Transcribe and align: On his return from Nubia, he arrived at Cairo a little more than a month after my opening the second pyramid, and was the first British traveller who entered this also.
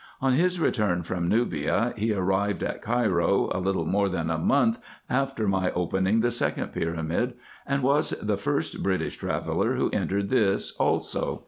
On 0.19 0.33
his 0.33 0.59
return 0.59 1.03
from 1.03 1.27
Nubia, 1.29 1.93
he 1.95 2.11
arrived 2.11 2.63
at 2.63 2.81
Cairo 2.81 3.51
a 3.53 3.59
little 3.59 3.85
more 3.85 4.09
than 4.09 4.31
a 4.31 4.39
month 4.39 4.79
after 5.11 5.47
my 5.47 5.69
opening 5.73 6.21
the 6.21 6.31
second 6.31 6.69
pyramid, 6.73 7.35
and 7.67 7.83
was 7.83 8.09
the 8.19 8.35
first 8.35 8.81
British 8.81 9.17
traveller 9.17 9.75
who 9.75 9.91
entered 9.91 10.29
this 10.29 10.71
also. 10.77 11.39